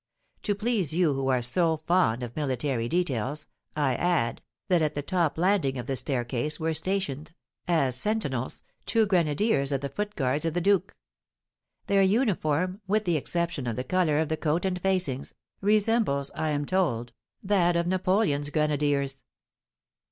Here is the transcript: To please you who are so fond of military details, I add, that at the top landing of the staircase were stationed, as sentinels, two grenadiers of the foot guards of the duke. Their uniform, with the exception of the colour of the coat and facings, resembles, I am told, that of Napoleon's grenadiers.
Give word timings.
To 0.41 0.55
please 0.55 0.95
you 0.95 1.13
who 1.13 1.27
are 1.27 1.43
so 1.43 1.77
fond 1.77 2.23
of 2.23 2.35
military 2.35 2.89
details, 2.89 3.45
I 3.75 3.93
add, 3.93 4.41
that 4.67 4.81
at 4.81 4.95
the 4.95 5.03
top 5.03 5.37
landing 5.37 5.77
of 5.77 5.85
the 5.85 5.95
staircase 5.95 6.59
were 6.59 6.73
stationed, 6.73 7.33
as 7.67 7.97
sentinels, 7.97 8.63
two 8.87 9.05
grenadiers 9.05 9.71
of 9.71 9.81
the 9.81 9.89
foot 9.89 10.15
guards 10.15 10.43
of 10.43 10.55
the 10.55 10.59
duke. 10.59 10.95
Their 11.85 12.01
uniform, 12.01 12.81
with 12.87 13.05
the 13.05 13.15
exception 13.15 13.67
of 13.67 13.75
the 13.75 13.83
colour 13.83 14.17
of 14.17 14.29
the 14.29 14.37
coat 14.37 14.65
and 14.65 14.81
facings, 14.81 15.35
resembles, 15.61 16.31
I 16.33 16.49
am 16.49 16.65
told, 16.65 17.13
that 17.43 17.75
of 17.75 17.85
Napoleon's 17.85 18.49
grenadiers. 18.49 19.21